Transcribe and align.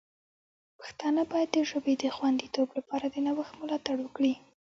پښتانه 0.79 1.21
باید 1.31 1.49
د 1.53 1.57
ژبې 1.69 1.93
د 1.99 2.03
خوندیتوب 2.15 2.67
لپاره 2.77 3.05
د 3.09 3.15
نوښت 3.25 3.53
ملاتړ 3.61 3.95
وکړي. 4.01 4.33